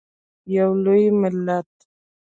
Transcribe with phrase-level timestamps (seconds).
[0.55, 1.69] یو لوی ملت.